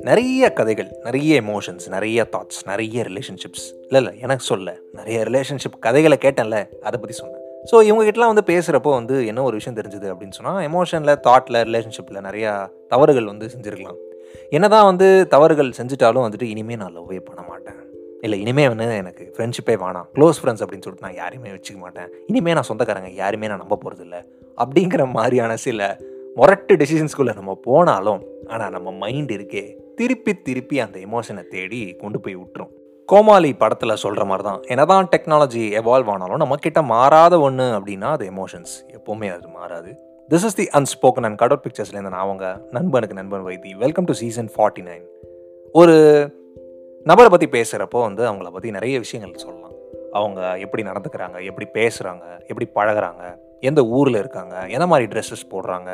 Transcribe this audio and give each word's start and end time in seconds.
நிறைய 0.00 0.52
கதைகள் 0.52 0.90
நிறைய 1.04 1.42
எமோஷன்ஸ் 1.42 1.88
நிறைய 1.88 2.28
தாட்ஸ் 2.32 2.66
நிறைய 2.66 3.02
ரிலேஷன்ஷிப்ஸ் 3.02 3.66
இல்லை 3.82 4.02
இல்லை 4.02 4.20
எனக்கு 4.20 4.44
சொல்ல 4.44 4.76
நிறைய 4.92 5.20
ரிலேஷன்ஷிப் 5.22 5.78
கதைகளை 5.80 6.18
கேட்டேன்ல 6.20 6.80
அதை 6.80 7.00
பற்றி 7.00 7.12
சொன்னேன். 7.12 7.40
ஸோ 7.72 7.74
இவங்ககிட்டலாம் 7.74 8.34
வந்து 8.34 8.42
பேசுகிறப்போ 8.46 8.90
வந்து 8.90 9.26
என்ன 9.26 9.42
ஒரு 9.42 9.54
விஷயம் 9.54 9.78
தெரிஞ்சுது 9.78 10.14
அப்படின்னு 10.14 10.30
சொன்னால் 10.30 10.68
எமோஷனில் 10.68 11.20
தாட்டில் 11.26 11.64
ரிலேஷன்ஷிப்பில் 11.68 12.24
நிறையா 12.24 12.70
தவறுகள் 12.88 13.24
வந்து 13.24 13.46
செஞ்சுருக்கலாம். 13.46 13.96
என்னதான் 14.50 14.84
வந்து 14.84 15.26
தவறுகள் 15.28 15.70
செஞ்சுட்டாலும் 15.70 16.26
வந்துட்டு 16.28 16.42
இனிமேல் 16.42 16.76
நான் 16.76 16.96
லவ்வே 16.96 17.20
பண்ண 17.20 17.44
மாட்டேன். 17.48 17.83
இல்லை 18.24 18.36
இனிமே 18.42 18.64
வந்து 18.68 18.84
எனக்கு 19.02 19.24
ஃப்ரெண்ட்ஷிப்பே 19.34 19.74
வேணாம். 19.82 20.06
க்ளோஸ் 20.14 20.38
ஃப்ரெண்ட்ஸ் 20.40 20.62
அப்படின்னு 20.64 20.84
சொல்லிட்டு 20.84 21.06
நான் 21.06 21.18
யாரையுமே 21.20 21.50
வச்சுக்க 21.54 21.78
மாட்டேன். 21.84 22.08
இனிமேல் 22.26 22.54
நான் 22.58 22.68
சொந்தக்காரங்க 22.68 23.10
யாருமே 23.22 23.46
நான் 23.50 23.60
நம்ப 23.62 23.76
போகிறதில்ல 23.82 24.18
அப்படிங்கிற 24.62 25.02
மாதிரியான 25.16 25.56
சில 25.64 25.88
முரட்டு 26.38 26.74
டெசிஷன்ஸ்குள்ளே 26.80 27.34
நம்ம 27.40 27.52
போனாலும் 27.66 28.22
ஆனால் 28.52 28.72
நம்ம 28.76 28.92
மைண்ட் 29.02 29.32
இருக்கே 29.36 29.64
திருப்பி 29.98 30.32
திருப்பி 30.46 30.78
அந்த 30.84 30.96
எமோஷனை 30.98 31.42
தேடி 31.54 31.80
கொண்டு 32.02 32.20
போய் 32.20 32.36
விட்டுரும். 32.36 32.70
கோமாளி 33.08 33.50
படத்தில் 33.62 34.00
சொல்கிற 34.04 34.24
மாதிரி 34.30 34.44
தான் 34.48 34.62
என்னதான் 34.72 35.08
டெக்னாலஜி 35.14 35.64
எவால்வ் 35.80 36.10
ஆனாலும் 36.14 36.42
நம்மக்கிட்ட 36.44 36.82
மாறாத 36.92 37.40
ஒன்று 37.46 37.66
அப்படின்னா 37.78 38.10
அது 38.16 38.26
எமோஷன்ஸ் 38.30 38.74
எப்போவுமே 38.96 39.30
அது 39.34 39.48
மாறாது. 39.58 39.92
This 40.30 40.46
is 40.48 40.58
the 40.60 40.66
unspoken 40.80 41.28
and 41.28 41.40
cutout 41.42 41.64
பிக்சர்ஸ்லேருந்து 41.66 42.14
நான் 42.14 42.24
அவங்க 42.26 42.46
நண்பனுக்கு 42.70 43.18
நண்பன் 43.20 43.44
Vaithi. 43.50 43.72
Welcome 43.84 44.08
to 44.10 44.16
season 44.22 44.50
forty 44.56 44.84
nine 44.88 45.04
ஒரு 45.72 45.96
நபரை 47.04 47.30
பற்றி 47.30 47.46
பேசுகிறப்போ 47.46 48.00
வந்து 48.00 48.22
அவங்கள 48.30 48.52
பற்றி 48.52 48.70
நிறைய 48.70 48.98
விஷயங்கள் 48.98 49.40
சொல்லலாம். 49.40 49.72
அவங்க 50.12 50.58
எப்படி 50.58 50.82
நடந்துக்கிறாங்க 50.82 51.44
எப்படி 51.44 51.66
பேசுகிறாங்க 51.74 52.24
எப்படி 52.46 52.66
பழகுறாங்க 52.74 53.22
எந்த 53.60 53.84
ஊரில் 53.84 54.16
இருக்காங்க 54.16 54.66
என்ன 54.68 54.86
மாதிரி 54.86 55.18
ட்ரெஸ்ஸஸ் 55.18 55.50
போடுறாங்க 55.50 55.90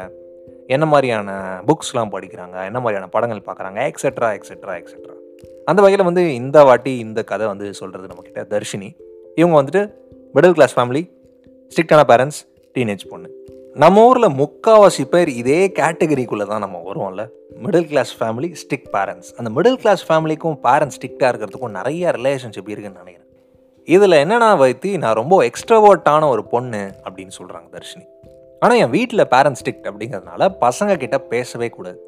என்ன 0.67 0.87
மாதிரியான 0.87 1.31
புக்ஸ்லாம் 1.67 2.13
படிக்கிறாங்க 2.15 2.65
என்ன 2.65 2.79
மாதிரியான 2.81 3.07
படங்கள் 3.07 3.43
பார்க்குறாங்க 3.47 3.91
எக்ஸெட்ரா 3.91 4.29
எக்ஸெட்ரா 4.37 4.75
எக்ஸெட்ரா 4.81 5.17
அந்த 5.65 5.83
வகையில் 5.83 6.05
வந்து 6.05 6.35
இந்த 6.35 6.65
வாட்டி 6.65 6.99
இந்த 6.99 7.25
கதை 7.25 7.47
வந்து 7.47 7.75
சொல்கிறது 7.75 8.09
நம்மக்கிட்ட 8.09 8.43
தர்ஷினி. 8.55 8.97
இவங்க 9.35 9.63
வந்துட்டு 9.63 9.83
மிடில் 10.35 10.53
கிளாஸ் 10.53 10.79
ஃபேமிலி 10.79 11.03
ஸ்ட்ரிக்டான 11.73 12.05
பேரண்ட்ஸ் 12.09 12.41
டீனேஜ் 12.75 13.09
பொண்ணு. 13.11 13.29
நம்ம 13.75 14.07
ஊரில் 14.07 14.35
முக்காவாசி 14.41 15.05
பேர் 15.05 15.29
இதே 15.29 15.69
கேட்டகரிக்குள்ளே 15.69 16.47
தான் 16.47 16.59
நம்ம 16.59 16.83
வருவோம்ல. 16.87 17.27
Middle 17.63 17.87
class 17.87 18.23
family 18.23 18.55
strict 18.63 18.89
parents 18.93 19.31
அந்த 19.37 19.61
மிடில் 19.61 19.75
கிளாஸ் 19.75 20.13
ஃபேமிலிக்கும் 20.13 20.57
பேரண்ட்ஸ் 20.63 20.99
ஸ்டிக்டாக 21.01 21.31
இருக்கிறதுக்கும் 21.33 21.71
நிறைய 21.71 22.11
ரிலேஷன்ஷிப் 22.11 22.69
இருக்குன்னு 22.69 22.99
நினைக்கிறேன். 22.99 23.27
இதில் 23.85 24.11
என்னென்னா 24.11 24.51
வைத்தி 24.63 24.99
நான் 24.99 25.15
ரொம்ப 25.15 25.45
எக்ஸ்ட்ரவர்ட்டான 25.45 26.29
ஒரு 26.29 26.45
பொண்ணு 26.45 26.91
அப்படின்னு 27.05 27.31
சொல்கிறாங்க 27.39 27.69
தர்ஷினி. 27.73 28.05
ஆனால் 28.61 28.77
என் 28.77 28.91
வீட்டில் 28.91 29.27
பேரண்ட்ஸ் 29.27 29.63
ஸ்டிக்ட் 29.65 29.85
அப்படிங்கிறதுனால 29.85 30.57
பசங்க 30.61 30.97
கிட்ட 30.97 31.19
பேசவே 31.19 31.69
கூடாது. 31.69 32.01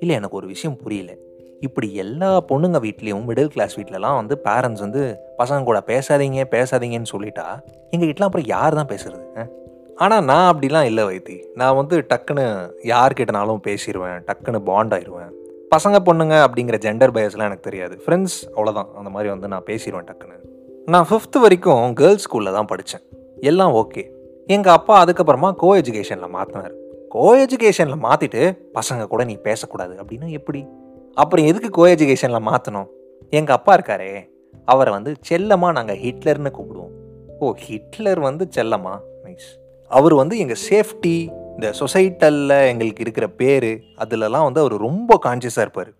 இல்லை 0.00 0.16
எனக்கு 0.16 0.36
ஒரு 0.36 0.46
விஷயம் 0.46 0.76
புரியல. 0.76 1.16
இப்படி 1.60 1.94
எல்லா 1.94 2.44
பொண்ணுங்க 2.48 2.78
வீட்லேயும் 2.80 3.26
மிடில் 3.26 3.46
கிளாஸ் 3.46 3.80
வீட்டிலலாம் 3.80 4.14
வந்து 4.14 4.40
பேரண்ட்ஸ் 4.44 4.80
வந்து 4.80 5.16
பசங்க 5.38 5.64
கூட 5.64 5.82
பேசாதீங்க 5.86 6.44
பேசாதீங்கன்னு 6.50 7.12
சொல்லிட்டா 7.12 7.60
எங்கள் 7.90 8.08
வீட்டில் 8.08 8.26
அப்புறம் 8.26 8.46
யார் 8.46 8.74
தான் 8.74 8.86
பேசுறது? 8.86 9.62
ஆனால் 10.02 10.24
நான் 10.24 10.48
அப்படிலாம் 10.52 10.82
இல்லை 10.82 11.04
வைத்தி. 11.08 11.36
நான் 11.54 11.76
வந்து 11.78 11.96
டக்குன்னு 12.10 12.44
யார்கிட்டனாலும் 12.92 13.60
பேசிடுவேன் 13.66 14.18
டக்குன்னு 14.28 14.60
பாண்ட் 14.68 14.94
ஆயிடுவேன் 14.96 15.32
பசங்க 15.74 15.96
பொண்ணுங்க 16.06 16.34
அப்படிங்கிற 16.46 16.76
ஜெண்டர் 16.84 17.12
பயஸ்லாம் 17.16 17.48
எனக்கு 17.50 17.66
தெரியாது. 17.68 17.94
ஃப்ரெண்ட்ஸ் 18.04 18.36
அவ்வளோதான் 18.54 18.88
அந்த 18.98 19.10
மாதிரி 19.10 19.28
வந்து 19.28 19.48
நான் 19.48 19.66
பேசிடுவேன் 19.70 20.08
டக்குன்னு. 20.10 20.38
நான் 20.86 21.06
ஃபிஃப்த்து 21.10 21.38
வரைக்கும் 21.44 21.94
கேர்ள்ஸ் 21.94 22.24
ஸ்கூலில் 22.26 22.52
தான் 22.52 22.70
படித்தேன் 22.72 23.04
எல்லாம் 23.50 23.72
ஓகே 23.82 24.02
எங்கள் 24.48 24.72
அப்பா 24.72 25.04
அதுக்கப்புறமா 25.04 25.50
கோ 25.62 25.76
எஜுகேஷனில் 25.80 26.34
மாற்றினார் 26.36 26.74
கோ 27.14 27.26
எஜுகேஷனில் 27.44 28.04
மாற்றிட்டு 28.06 28.42
பசங்க 28.74 29.06
கூட 29.06 29.24
நீ 29.24 29.34
பேசக்கூடாது. 29.48 29.94
அப்படின்னா 30.02 30.28
எப்படி? 30.30 30.60
அப்புறம் 31.14 31.46
எதுக்கு 31.46 31.70
கோ 31.70 31.86
எஜுகேஷனில் 31.94 32.46
மாற்றணும் 32.50 32.88
எங்கள் 33.30 33.56
அப்பா 33.56 33.74
இருக்காரே 33.74 34.12
அவரை 34.64 34.92
வந்து 34.92 35.14
செல்லமாக 35.20 35.72
நாங்கள் 35.72 36.00
ஹிட்லர்னு 36.04 36.50
கூப்பிடுவோம். 36.58 36.94
ஓ 37.40 37.52
ஹிட்லர் 37.66 38.20
வந்து 38.20 38.48
செல்லமா 38.56 38.94
நைஸ் 39.24 39.50
அவர் 39.94 40.14
வந்து 40.14 40.38
எங்கள் 40.38 40.62
சேஃப்டி 40.70 41.16
இந்த 41.54 41.68
சொசைட்டலில் 41.80 42.66
எங்களுக்கு 42.66 43.02
இருக்கிற 43.02 43.28
பேர் 43.28 43.70
அதிலலாம் 43.98 44.46
வந்து 44.46 44.60
அவர் 44.60 44.74
ரொம்ப 44.76 45.18
கான்சியஸாக 45.24 45.64
இருப்பார். 45.66 45.90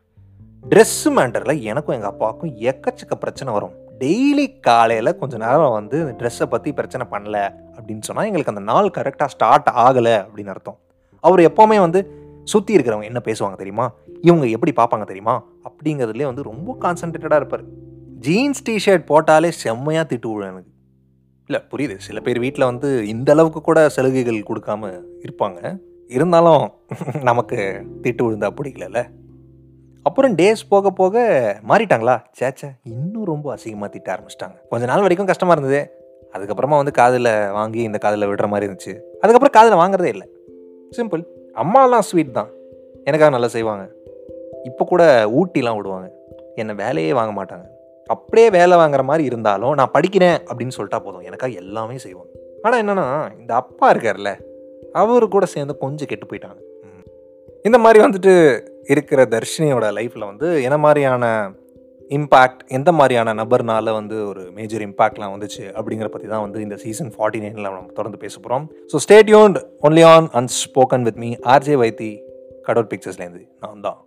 ட்ரெஸ்ஸு 0.68 1.10
மேண்டரில் 1.16 1.60
எனக்கும் 1.60 1.94
எங்கள் 1.94 2.10
அப்பாவுக்கும் 2.10 2.52
எக்கச்சக்க 2.70 3.14
பிரச்சனை 3.18 3.52
வரும். 3.52 3.74
டெய்லி 3.98 4.60
காலையில் 4.60 5.16
கொஞ்ச 5.16 5.36
நேரம் 5.36 5.70
வந்து 5.70 6.14
ட்ரெஸ்ஸை 6.18 6.42
பற்றி 6.42 6.72
பிரச்சனை 6.72 7.06
பண்ணல 7.10 7.36
அப்படின்னு 7.76 8.00
சொன்னால் 8.00 8.24
எங்களுக்கு 8.24 8.54
அந்த 8.54 8.72
நாள் 8.72 8.90
கரெக்டாக 8.98 9.26
ஸ்டார்ட் 9.26 9.70
ஆகலை 9.76 10.14
அப்படின்னு 10.24 10.46
அர்த்தம். 10.46 10.78
அவர் 11.20 11.40
எப்போவுமே 11.40 11.78
வந்து 11.78 12.00
சுற்றி 12.44 12.76
இருக்கிறவங்க 12.76 13.10
என்ன 13.12 13.20
பேசுவாங்க 13.24 13.56
தெரியுமா? 13.56 13.92
இவங்க 14.22 14.46
எப்படி 14.46 14.72
பார்ப்பாங்க 14.76 15.04
தெரியுமா? 15.04 15.44
அப்படிங்கிறதுலே 15.68 16.24
வந்து 16.24 16.42
ரொம்ப 16.42 16.76
கான்சன்ட்ரேட்டடாக 16.80 17.42
இருப்பார். 17.42 17.64
ஜீன்ஸ் 18.20 18.64
டிஷர்ட் 18.70 19.10
போட்டாலே 19.12 19.48
செம்மையாக 19.48 20.14
திட்டு 20.14 20.32
விழும் 20.32 20.50
எனக்கு. 20.50 20.70
இல்லை 21.46 21.60
புரியுது. 21.70 21.96
சில 21.98 22.20
பேர் 22.20 22.38
வீட்டில் 22.38 22.64
வந்து 22.64 23.08
இந்த 23.08 23.32
அளவுக்கு 23.32 23.60
கூட 23.60 23.88
சலுகைகள் 23.88 24.44
கொடுக்காம 24.48 25.02
இருப்பாங்க. 25.24 25.78
இருந்தாலும் 26.08 26.70
நமக்கு 27.22 27.84
திட்டு 28.02 28.22
விழுந்தா 28.22 28.48
பிடிக்கலல்ல. 28.60 29.04
அப்புறம் 30.02 30.36
டேஸ் 30.36 30.62
போக 30.68 30.90
போக 30.90 31.18
மாறிட்டாங்களா? 31.68 32.22
சேச்சே 32.40 32.70
இன்னும் 32.82 33.24
ரொம்ப 33.24 33.54
அசிங்கமாக 33.54 33.88
திட்ட 33.88 34.14
ஆரம்பிச்சிட்டாங்க. 34.14 34.68
கொஞ்ச 34.68 34.86
நாள் 34.86 35.00
வரைக்கும் 35.00 35.26
கஷ்டமாக 35.26 35.60
இருந்தது. 35.60 35.90
அதுக்கப்புறமா 36.32 36.76
வந்து 36.76 36.90
காதில் 36.90 37.50
வாங்கி 37.50 37.82
இந்த 37.82 37.98
காதில் 37.98 38.28
விடுற 38.28 38.46
மாதிரி 38.48 38.72
இருந்துச்சு. 38.72 38.98
அதுக்கப்புறம் 39.20 39.74
காதில் 39.74 39.78
வாங்குறதே 39.78 40.08
இல்லை. 40.08 40.28
சிம்பிள் 40.96 41.24
அம்மாலாம் 41.54 41.98
ஸ்வீட் 41.98 42.32
தான். 42.32 42.48
எனக்காக 43.04 43.30
நல்லா 43.30 43.48
செய்வாங்க. 43.48 43.90
இப்போ 44.62 44.84
கூட 44.84 45.24
ஊட்டிலாம் 45.24 45.76
விடுவாங்க. 45.76 46.12
என்னை 46.54 46.74
வேலையே 46.74 47.12
வாங்க 47.12 47.44
மாட்டாங்க. 47.44 47.66
அப்படியே 48.10 48.50
வேலை 48.50 48.76
வாங்குற 48.76 49.02
மாதிரி 49.02 49.24
இருந்தாலும் 49.24 49.74
நான் 49.74 49.92
படிக்கிறேன் 49.94 50.38
அப்படின்னு 50.48 50.76
சொல்லிட்டா 50.78 50.98
போதும். 50.98 51.22
எனக்காக 51.22 51.52
எல்லாமே 51.52 51.98
செய்வாங்க. 51.98 52.30
ஆனால் 52.64 52.80
என்னென்னா 52.82 53.06
இந்த 53.38 53.54
அப்பா 53.54 53.90
இருக்கார்ல 53.90 54.30
அவரு 54.94 55.28
கூட 55.28 55.46
சேர்ந்து 55.46 55.76
கொஞ்சம் 55.76 56.08
கெட்டு 56.08 56.26
போயிட்டாங்க. 56.26 56.58
ம். 56.84 57.04
இந்த 57.64 57.78
மாதிரி 57.78 58.04
வந்துட்டு 58.04 58.62
இருக்கிற 58.88 59.24
தர்ஷினியோட 59.24 59.92
லைஃப்பில் 59.92 60.26
வந்து 60.26 60.62
என்ன 60.62 60.76
மாதிரியான 60.76 61.52
இம்பேக்ட் 62.10 62.62
எந்த 62.68 62.92
மாதிரியான 62.92 63.34
நபர்னால 63.34 63.92
வந்து 63.92 64.26
ஒரு 64.26 64.50
மேஜர் 64.50 64.82
இம்பாக்ட்லாம் 64.82 65.32
வந்துச்சு 65.34 65.72
அப்படிங்கிற 65.76 66.04
பற்றி 66.04 66.28
தான் 66.28 66.40
வந்து 66.40 66.60
இந்த 66.60 66.76
சீசன் 66.76 67.12
ஃபார்ட்டி 67.16 67.38
நைனில் 67.38 67.62
நம்ம 67.62 67.92
தொடர்ந்து 67.92 68.18
பேச 68.18 68.38
போகிறோம் 68.38 68.68
so 68.92 68.96
stay tuned 68.96 69.58
only 69.80 70.04
on 70.04 70.28
unspoken 70.34 71.02
with 71.02 71.16
me 71.16 71.36
RJ 71.46 71.74
Vaithi 71.74 72.10
cutout 72.64 72.90
பிக்சர்ஸ்லேருந்து 72.92 73.48
நான் 73.58 73.80
தான். 73.80 73.98